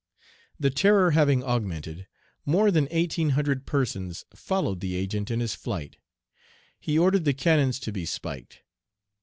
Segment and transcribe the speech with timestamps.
[0.59, 2.07] "The terror having augmented,
[2.43, 5.97] more than eighteen hundred persons followed the Agent in his flight.
[6.79, 8.63] He ordered the cannons to be spiked.